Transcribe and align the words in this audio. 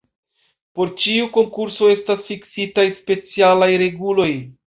Por 0.77 0.93
ĉiu 1.03 1.27
konkurso 1.35 1.91
estas 1.95 2.25
fiksitaj 2.31 2.87
specialaj 2.97 3.71
reguloj. 3.85 4.31